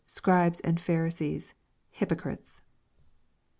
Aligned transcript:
Scribes 0.07 0.59
and 0.61 0.81
Pharisees, 0.81 1.53
hypocrites." 1.91 2.63